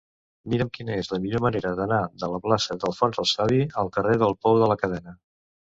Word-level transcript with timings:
Mira'm 0.53 0.69
quina 0.77 0.95
és 1.01 1.09
la 1.15 1.19
millor 1.25 1.43
manera 1.47 1.73
d'anar 1.81 1.99
de 2.25 2.31
la 2.33 2.41
plaça 2.47 2.79
d'Alfons 2.85 3.21
el 3.27 3.31
Savi 3.35 3.63
al 3.85 3.95
carrer 3.99 4.19
del 4.25 4.37
Pou 4.43 4.61
de 4.65 4.75
la 4.75 4.83
Cadena. 4.85 5.19